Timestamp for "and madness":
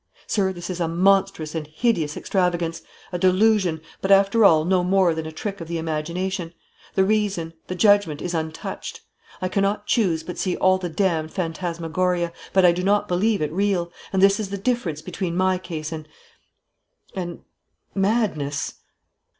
17.15-18.79